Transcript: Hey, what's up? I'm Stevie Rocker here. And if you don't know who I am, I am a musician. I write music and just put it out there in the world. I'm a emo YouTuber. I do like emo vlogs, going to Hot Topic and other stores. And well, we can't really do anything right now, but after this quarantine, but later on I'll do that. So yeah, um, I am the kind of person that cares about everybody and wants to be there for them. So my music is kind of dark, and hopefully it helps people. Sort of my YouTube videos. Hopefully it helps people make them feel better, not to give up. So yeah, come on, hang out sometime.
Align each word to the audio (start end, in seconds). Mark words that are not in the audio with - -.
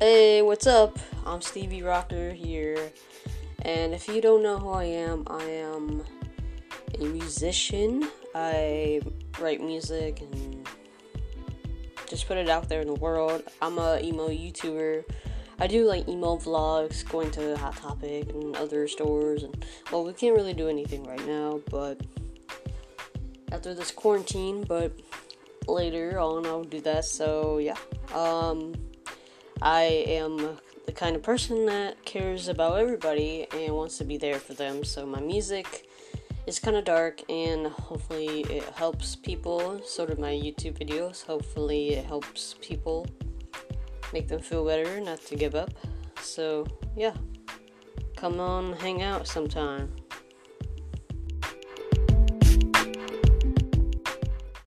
Hey, 0.00 0.42
what's 0.42 0.66
up? 0.66 0.98
I'm 1.24 1.40
Stevie 1.40 1.84
Rocker 1.84 2.32
here. 2.32 2.90
And 3.62 3.94
if 3.94 4.08
you 4.08 4.20
don't 4.20 4.42
know 4.42 4.58
who 4.58 4.70
I 4.70 4.84
am, 4.84 5.22
I 5.28 5.44
am 5.44 6.02
a 6.98 7.04
musician. 7.04 8.10
I 8.34 9.00
write 9.38 9.60
music 9.60 10.20
and 10.20 10.68
just 12.08 12.26
put 12.26 12.38
it 12.38 12.48
out 12.48 12.68
there 12.68 12.80
in 12.80 12.88
the 12.88 12.94
world. 12.94 13.44
I'm 13.62 13.78
a 13.78 14.00
emo 14.00 14.28
YouTuber. 14.30 15.04
I 15.60 15.68
do 15.68 15.86
like 15.86 16.08
emo 16.08 16.38
vlogs, 16.38 17.08
going 17.08 17.30
to 17.30 17.56
Hot 17.56 17.76
Topic 17.76 18.28
and 18.30 18.56
other 18.56 18.88
stores. 18.88 19.44
And 19.44 19.64
well, 19.92 20.04
we 20.04 20.12
can't 20.12 20.34
really 20.36 20.54
do 20.54 20.68
anything 20.68 21.04
right 21.04 21.24
now, 21.24 21.60
but 21.70 22.00
after 23.52 23.74
this 23.74 23.92
quarantine, 23.92 24.64
but 24.64 24.92
later 25.68 26.18
on 26.18 26.46
I'll 26.46 26.64
do 26.64 26.80
that. 26.80 27.04
So 27.04 27.58
yeah, 27.58 27.76
um, 28.12 28.74
I 29.62 29.82
am 29.82 30.58
the 30.86 30.92
kind 30.92 31.16
of 31.16 31.22
person 31.22 31.66
that 31.66 32.04
cares 32.04 32.48
about 32.48 32.78
everybody 32.78 33.46
and 33.52 33.74
wants 33.74 33.98
to 33.98 34.04
be 34.04 34.16
there 34.16 34.38
for 34.38 34.54
them. 34.54 34.84
So 34.84 35.06
my 35.06 35.20
music 35.20 35.88
is 36.46 36.58
kind 36.58 36.76
of 36.76 36.84
dark, 36.84 37.22
and 37.30 37.68
hopefully 37.68 38.42
it 38.42 38.64
helps 38.74 39.16
people. 39.16 39.80
Sort 39.82 40.10
of 40.10 40.18
my 40.18 40.32
YouTube 40.32 40.78
videos. 40.78 41.24
Hopefully 41.24 41.90
it 41.94 42.04
helps 42.04 42.56
people 42.60 43.06
make 44.12 44.28
them 44.28 44.40
feel 44.40 44.64
better, 44.64 45.00
not 45.00 45.20
to 45.22 45.36
give 45.36 45.54
up. 45.54 45.70
So 46.20 46.66
yeah, 46.96 47.14
come 48.16 48.40
on, 48.40 48.74
hang 48.74 49.02
out 49.02 49.26
sometime. 49.26 49.94